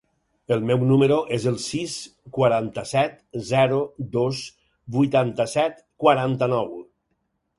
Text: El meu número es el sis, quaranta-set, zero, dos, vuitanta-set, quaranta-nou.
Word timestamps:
El 0.53 0.63
meu 0.67 0.79
número 0.91 1.17
es 1.35 1.43
el 1.51 1.57
sis, 1.65 1.97
quaranta-set, 2.37 3.13
zero, 3.51 3.77
dos, 4.15 4.41
vuitanta-set, 4.97 5.81
quaranta-nou. 6.05 6.73